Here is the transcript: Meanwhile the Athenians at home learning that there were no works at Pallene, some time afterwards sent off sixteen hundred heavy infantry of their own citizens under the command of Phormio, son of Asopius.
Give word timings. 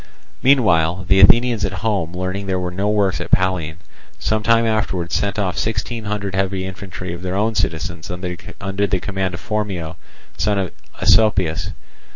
Meanwhile 0.41 1.05
the 1.07 1.19
Athenians 1.19 1.63
at 1.63 1.73
home 1.85 2.15
learning 2.15 2.47
that 2.47 2.53
there 2.53 2.59
were 2.59 2.71
no 2.71 2.89
works 2.89 3.21
at 3.21 3.29
Pallene, 3.29 3.77
some 4.17 4.41
time 4.41 4.65
afterwards 4.65 5.13
sent 5.13 5.37
off 5.37 5.59
sixteen 5.59 6.05
hundred 6.05 6.33
heavy 6.33 6.65
infantry 6.65 7.13
of 7.13 7.21
their 7.21 7.35
own 7.35 7.53
citizens 7.53 8.09
under 8.09 8.87
the 8.87 8.99
command 8.99 9.35
of 9.35 9.39
Phormio, 9.41 9.97
son 10.37 10.57
of 10.57 10.71
Asopius. 10.99 11.69